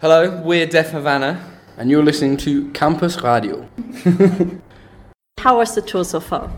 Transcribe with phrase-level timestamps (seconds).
[0.00, 1.42] Hello, we're Deaf Havana.
[1.78, 3.68] and you're listening to Campus Radio.
[5.38, 6.50] How was the tour so far?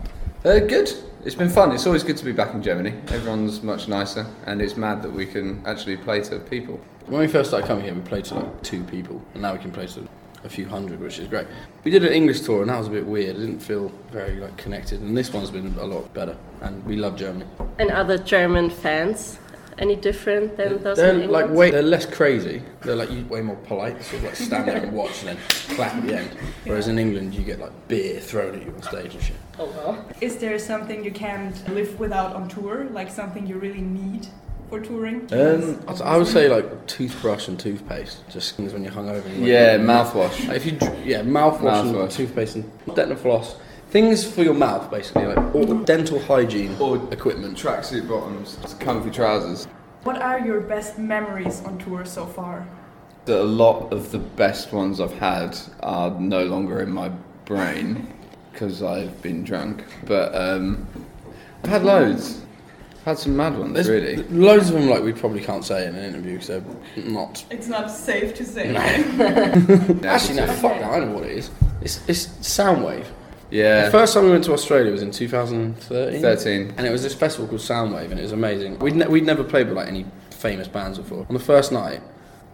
[0.45, 0.91] Uh, good.
[1.25, 1.71] It's been fun.
[1.73, 2.93] It's always good to be back in Germany.
[3.09, 6.79] Everyone's much nicer, and it's mad that we can actually play to people.
[7.07, 9.59] When we first started coming here, we played to like two people, and now we
[9.59, 10.07] can play to
[10.45, 11.47] a few hundred, which is great.
[11.83, 13.35] We did an English tour, and that was a bit weird.
[13.35, 16.95] It didn't feel very like connected, and this one's been a lot better, and we
[16.95, 17.45] love Germany.
[17.79, 19.39] And other German fans?
[19.79, 21.55] Any different than those They're in like England?
[21.57, 22.61] way, they're less crazy.
[22.81, 25.37] They're like you- way more polite, sort of like stand there and watch, and then
[25.75, 26.29] clap at the end.
[26.65, 29.37] Whereas in England, you get like beer thrown at you on stage and shit.
[29.57, 30.05] Oh well.
[30.19, 32.87] Is there something you can't live without on tour?
[32.91, 34.27] Like something you really need
[34.69, 35.21] for touring?
[35.31, 39.25] Um, I I would say like toothbrush and toothpaste, just things when you're hungover.
[39.25, 40.45] and you Yeah, mouthwash.
[40.49, 40.73] Like if you,
[41.05, 43.55] yeah, mouthwash, and toothpaste and dental floss,
[43.89, 47.57] things for your mouth basically, like all the dental hygiene Or equipment.
[47.57, 49.65] tracksuit bottoms, comfy trousers.
[50.03, 52.67] What are your best memories on tour so far?
[53.27, 57.09] A lot of the best ones I've had are no longer in my
[57.45, 58.11] brain
[58.51, 59.83] because I've been drunk.
[60.05, 60.87] But um,
[61.63, 62.41] I've had loads.
[62.99, 64.17] I've had some mad ones, There's really.
[64.29, 66.63] loads of them like we probably can't say in an interview because they're
[67.05, 67.43] not.
[67.51, 68.75] It's not safe to say.
[70.05, 70.91] Actually, no, fuck that.
[70.91, 71.49] I know what it is.
[71.81, 73.05] It's it's Soundwave.
[73.49, 73.89] The Yeah.
[73.89, 76.21] first time we went to Australia was in 2013.
[76.21, 76.73] 13.
[76.77, 78.77] And it was this festival called Soundwave, and it was amazing.
[78.79, 81.25] We'd, ne- we'd never played with like any famous bands before.
[81.29, 82.01] On the first night,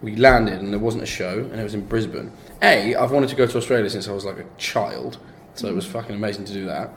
[0.02, 2.32] we landed, and there wasn't a show, and it was in Brisbane.
[2.62, 5.18] A, I've wanted to go to Australia since I was like a child,
[5.54, 6.90] so it was fucking amazing to do that.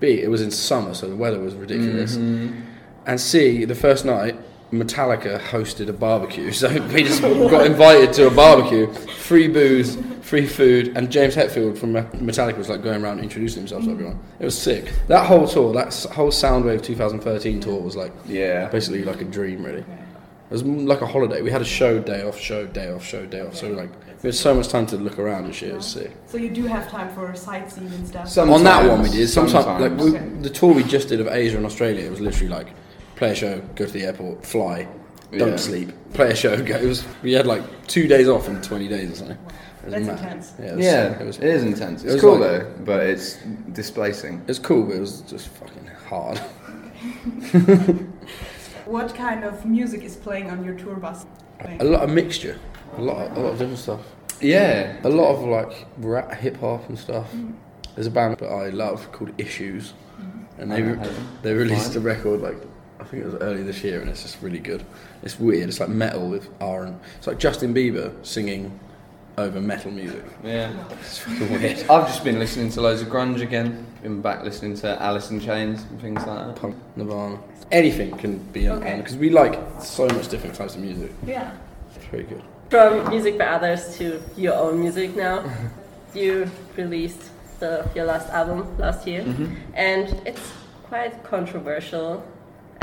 [0.00, 2.16] B, it was in summer, so the weather was ridiculous.
[2.16, 2.60] Mm-hmm.
[3.06, 4.36] And C, the first night,
[4.72, 10.46] Metallica hosted a barbecue, so we just got invited to a barbecue, free booze, free
[10.46, 14.18] food, and James Hetfield from Metallica was like going around introducing himself to everyone.
[14.40, 14.92] It was sick.
[15.06, 18.66] That whole tour, that whole Soundwave 2013 tour was like Yeah.
[18.68, 19.80] basically like a dream, really.
[20.48, 21.42] It was like a holiday.
[21.42, 23.56] We had a show day off, show day off, show day off.
[23.56, 23.90] So like
[24.22, 25.70] we had so much time to look around and shit.
[25.70, 26.12] It was sick.
[26.26, 28.28] So you do have time for sightseeing and stuff.
[28.28, 28.58] Sometimes.
[28.58, 29.28] On that one we did.
[29.28, 30.12] Sometimes, like Sometimes.
[30.36, 32.68] we, the tour we just did of Asia and Australia, it was literally like
[33.16, 34.86] play a show, go to the airport, fly,
[35.36, 35.56] don't Yeah.
[35.56, 36.76] sleep, play a show, go.
[36.76, 39.38] It was we had like two days off in 20 days or something.
[39.88, 40.18] That's mad.
[40.18, 40.52] intense.
[40.58, 42.02] Yeah, it was, Yeah, it was it is intense.
[42.02, 43.38] it It's was cool like- though, but it's
[43.72, 44.42] displacing.
[44.48, 46.40] It's cool, but it was just fucking hard.
[48.86, 51.26] What kind of music is playing on your tour bus?
[51.80, 52.56] A lot of mixture,
[52.96, 54.00] a lot, of, a lot of different stuff.
[54.40, 54.96] Yeah.
[55.02, 57.32] A lot of like rap, hip hop and stuff.
[57.32, 57.54] Mm.
[57.94, 60.44] There's a band that I love called Issues, mm.
[60.58, 61.28] and they I haven't heard them.
[61.42, 61.96] they released Fine.
[61.96, 62.75] a record like I
[63.06, 64.84] think it was early this year, and it's just really good.
[65.22, 65.68] It's weird.
[65.68, 68.78] It's like metal with R and it's like Justin Bieber singing
[69.38, 70.24] over metal music.
[70.42, 70.72] Yeah.
[70.90, 71.78] It's fucking weird.
[71.90, 73.86] I've just been listening to loads of grunge again.
[74.02, 76.56] Been back listening to Alice in Chains and things like that.
[76.56, 77.38] Punk, Nirvana,
[77.70, 78.96] anything can be an Okay.
[78.96, 81.12] because we like so much different types of music.
[81.26, 81.52] Yeah.
[81.94, 82.42] It's very good.
[82.70, 85.44] From music by others to your own music now.
[86.14, 87.30] you released
[87.60, 89.54] the, your last album last year, mm-hmm.
[89.74, 90.52] and it's
[90.84, 92.24] quite controversial.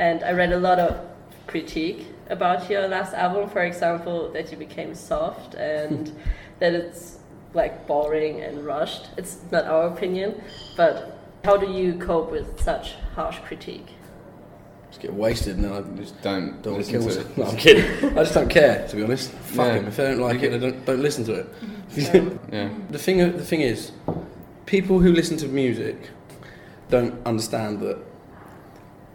[0.04, 1.00] And I read a lot of
[1.48, 3.50] critique about your last album.
[3.50, 6.12] For example, that you became soft and
[6.60, 7.20] that it's
[7.54, 9.08] like boring and rushed.
[9.18, 10.42] It's not our opinion,
[10.76, 10.94] but
[11.46, 13.88] how do you cope with such harsh critique?
[14.90, 17.30] Just get wasted and then I Just don't, don't listen kill to myself.
[17.32, 17.38] it.
[17.38, 18.18] No, I'm kidding.
[18.18, 19.32] I just don't care to be honest.
[19.56, 19.76] Fuck Yeah.
[19.76, 19.88] them.
[19.88, 21.48] If I don't like it, I don't don't listen to it.
[22.16, 22.70] Um, Yeah.
[22.90, 23.92] The thing, the thing is,
[24.66, 26.10] people who listen to music
[26.90, 27.98] don't understand that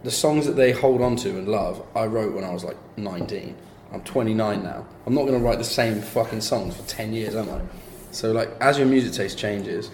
[0.05, 2.77] the songs that they hold on to and love, I wrote when I was like
[2.97, 3.55] 19.
[3.93, 4.87] I'm 29 now.
[5.07, 7.61] I'm not going to write the same fucking songs for 10 years, am I?
[8.11, 9.91] So, like, as your music taste changes,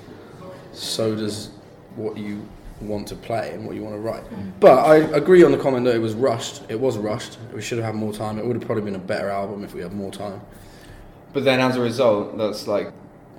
[0.72, 1.50] so does
[1.97, 2.47] what you
[2.81, 4.25] want to play and what you want to write.
[4.60, 6.62] But I agree on the comment that it was rushed.
[6.69, 7.38] It was rushed.
[7.53, 8.38] We should have had more time.
[8.38, 10.41] It would have probably been a better album if we had more time.
[11.32, 12.93] But then as a result, that's like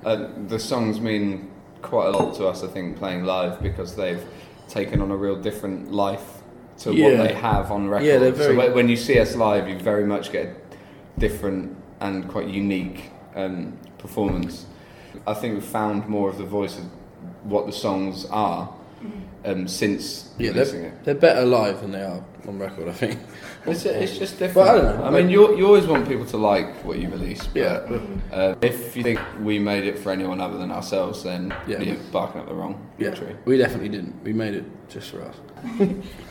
[0.05, 2.63] uh, the songs mean quite a lot to us.
[2.63, 4.23] I think playing live because they've
[4.67, 6.41] taken on a real different life
[6.79, 7.05] to Yeah.
[7.19, 8.05] what they have on record.
[8.05, 11.19] Yeah, they're very- So when- when you see us live, you very much get a
[11.19, 14.65] different and quite unique um, performance.
[15.27, 16.85] I think we've found more of the voice of
[17.43, 18.69] what the songs are
[19.43, 21.03] um, since Yeah, releasing they're, it.
[21.03, 23.19] they're better live than they are on record, I think.
[23.67, 24.67] It's, it's just different.
[24.67, 27.09] But I don't know, I mean, you you always want people to like what you
[27.09, 27.47] release.
[27.47, 27.99] But, Yeah,
[28.31, 31.81] Uh, if you think we made it for anyone other than ourselves, then Yeah.
[31.81, 33.35] you're barking up the wrong Yeah, tree.
[33.45, 34.15] we definitely didn't.
[34.23, 35.35] We made it just for us.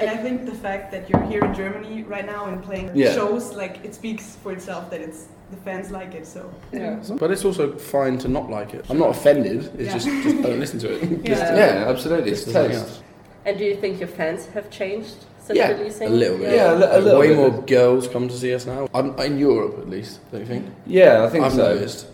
[0.00, 3.12] And I think the fact that you're here in Germany right now and playing Yeah.
[3.12, 6.26] shows, like it speaks for itself that it's the fans like it.
[6.26, 7.02] So Yeah.
[7.18, 8.84] But it's also fine to not like it.
[8.88, 9.64] I'm not offended.
[9.78, 9.92] It's Yeah.
[9.92, 11.02] just, just don't listen to it.
[11.24, 11.56] Yeah.
[11.56, 12.30] Yeah, absolutely.
[12.32, 13.02] It's Listen to something taste.
[13.44, 16.08] And do you think your fans have changed since Yeah, releasing?
[16.08, 16.54] A little bit.
[16.54, 17.36] Yeah, a li- a little way bit.
[17.36, 18.88] more girls come to see us now.
[18.94, 20.64] Um, in Europe, at least, don't you think?
[20.86, 21.74] Yeah, I think I've so.
[21.74, 22.06] noticed.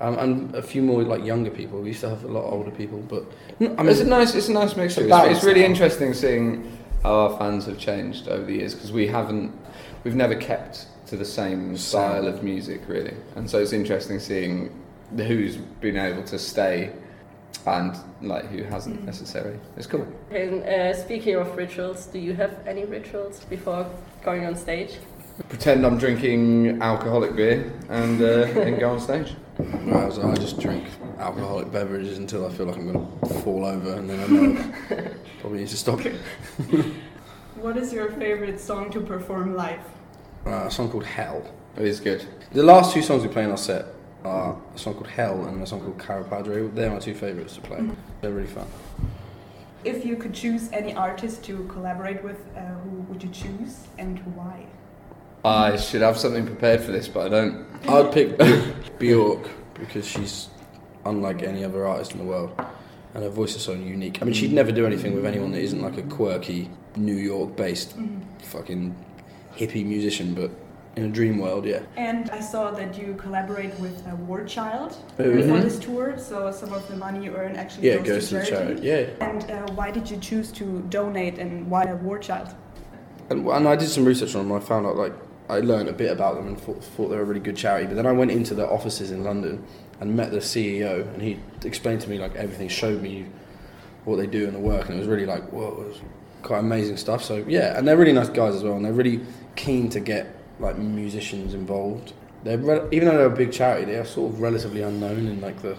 [0.00, 1.80] Um, and a few more like younger people.
[1.80, 3.24] We used to have a lot of older people, but
[3.60, 5.02] I it's a nice, it's a nice mixture.
[5.04, 9.08] It's, it's really interesting seeing how our fans have changed over the years because we
[9.08, 9.52] haven't,
[10.04, 14.70] we've never kept to the same style of music really, and so it's interesting seeing
[15.16, 16.92] who's been able to stay
[17.66, 19.06] and like who hasn't Mm.
[19.06, 19.58] necessarily.
[19.76, 20.06] It's cool.
[20.30, 23.86] And uh, speaking of rituals, do you have any rituals before
[24.22, 24.96] going on stage?
[25.48, 29.34] Pretend I'm drinking alcoholic beer and uh, and go on stage.
[29.58, 30.84] Whereas I just drink
[31.18, 34.60] alcoholic beverages until I feel like I'm going to fall over, and then I know
[34.90, 35.10] I
[35.40, 36.00] probably need to stop.
[36.06, 36.14] It.
[37.56, 39.80] what is your favorite song to perform live?
[40.46, 41.44] Uh, a song called Hell.
[41.76, 42.24] It is good.
[42.52, 43.86] The last two songs we play in our set
[44.24, 46.68] are a song called Hell and a song called Caro Padre.
[46.68, 47.80] They're my two favourites to play.
[48.20, 48.66] They're really fun.
[49.84, 54.18] If you could choose any artist to collaborate with, uh, who would you choose and
[54.36, 54.66] why?
[55.44, 57.66] I should have something prepared for this, but I don't.
[57.88, 58.38] I'd pick
[58.98, 60.48] Bjork because she's
[61.04, 62.52] unlike any other artist in the world,
[63.14, 64.18] and her voice is so unique.
[64.20, 67.94] I mean, she'd never do anything with anyone that isn't like a quirky New York-based
[68.42, 68.94] fucking
[69.56, 70.50] hippie musician, but
[70.96, 71.80] in a dream world, yeah.
[71.96, 75.60] And I saw that you collaborate with uh, War Child for really?
[75.60, 78.34] this tour, so some of the money you earn actually Yeah, it goes, goes to
[78.40, 78.82] the charity.
[78.82, 79.16] charity.
[79.20, 82.48] Yeah, And uh, why did you choose to donate and why a War Child?
[83.30, 84.56] and, and I did some research on them.
[84.56, 85.12] I found out like
[85.48, 87.86] I learned a bit about them and thought, thought they were a really good charity.
[87.86, 89.64] But then I went into their offices in London
[90.00, 93.26] and met the CEO, and he explained to me like everything, showed me
[94.04, 96.00] what they do and the work, and it was really like whoa, it was
[96.42, 97.22] quite amazing stuff.
[97.22, 99.20] So yeah, and they're really nice guys as well, and they're really
[99.56, 102.12] keen to get like musicians involved.
[102.44, 105.40] They're re- even though they're a big charity, they are sort of relatively unknown in
[105.40, 105.76] like the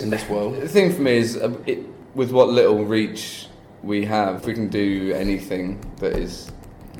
[0.00, 0.60] in this world.
[0.60, 1.80] The thing for me is, uh, it,
[2.14, 3.46] with what little reach
[3.82, 6.50] we have, if we can do anything that is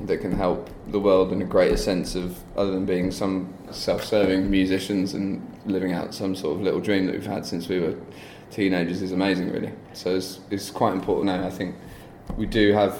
[0.03, 4.49] that can help the world in a greater sense of other than being some self-serving
[4.49, 7.95] musicians and living out some sort of little dream that we've had since we were
[8.51, 9.71] teenagers is amazing, really.
[9.93, 11.45] So it's, it's quite important now.
[11.45, 11.75] I think
[12.37, 12.99] we do have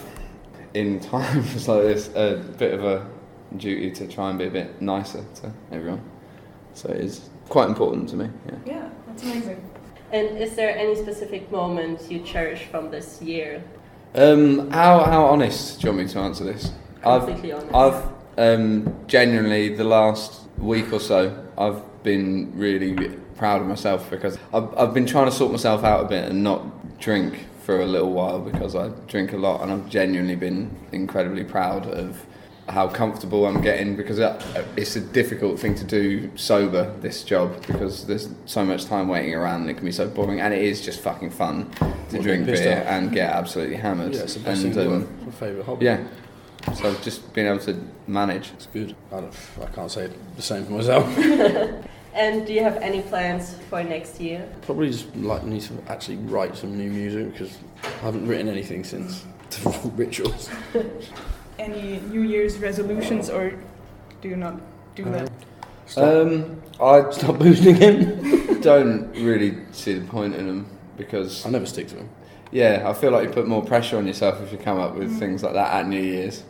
[0.73, 3.07] in times like this a bit of a
[3.57, 6.01] duty to try and be a bit nicer to everyone.
[6.73, 8.29] So it is quite important to me.
[8.45, 8.55] Yeah.
[8.65, 9.69] Yeah, that's amazing.
[10.11, 13.63] And is there any specific moment you cherish from this year?
[14.15, 16.71] Um, how how honest do you want me to answer this?
[17.05, 17.73] I've honest.
[17.73, 24.37] I've um, genuinely the last week or so I've been really proud of myself because
[24.53, 27.85] I've I've been trying to sort myself out a bit and not drink for a
[27.85, 32.25] little while because I drink a lot and I've genuinely been incredibly proud of
[32.69, 34.19] how comfortable I'm getting because
[34.77, 39.35] it's a difficult thing to do sober this job because there's so much time waiting
[39.35, 42.21] around and it can be so boring and it is just fucking fun to Well,
[42.21, 42.87] drink beer off.
[42.87, 45.25] and get absolutely hammered Yeah, it's the best and thing um.
[45.25, 45.85] My favourite hobby.
[45.85, 46.03] yeah
[46.75, 47.75] so just being able to
[48.07, 48.95] manage It's good.
[49.11, 51.05] I, don't, I can't say the same for myself.
[52.15, 54.47] And do you have any plans for next year?
[54.61, 58.83] Probably just like need to actually write some new music because I haven't written anything
[58.83, 59.25] since
[59.95, 60.47] Rituals.
[61.57, 63.53] Any New Year's resolutions or
[64.21, 64.61] do you not
[64.95, 65.31] do that?
[65.87, 68.61] Stop, um, I stop boosting him.
[68.61, 70.67] don't really see the point in them
[70.97, 72.09] because I never stick to him.
[72.51, 74.99] yeah I feel like you put more pressure on yourself if you come up Mm.
[74.99, 76.43] with things like that at New Year's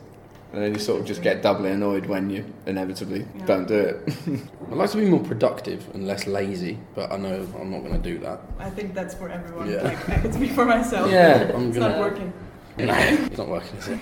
[0.54, 3.46] and then you sort of just get doubly annoyed when you inevitably Yeah.
[3.46, 3.96] don't do it
[4.70, 8.00] I'd like to be more productive and less lazy, but I know I'm not going
[8.00, 8.40] to do that.
[8.58, 9.68] I think that's for everyone.
[9.70, 9.82] Yeah.
[9.82, 11.10] Like, I can speak for myself.
[11.10, 11.50] Yeah.
[11.54, 11.90] I'm It's gonna.
[11.90, 12.32] not working.
[12.78, 14.00] It's not working, is it?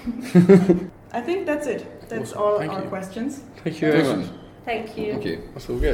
[1.13, 2.09] I think that's it.
[2.09, 2.43] That's Awesome.
[2.43, 2.89] all Thank our you.
[2.89, 3.41] questions.
[3.65, 4.21] Thank you very Awesome.
[4.21, 4.31] much.
[4.65, 5.13] Thank you.
[5.15, 5.91] thank you That's all good.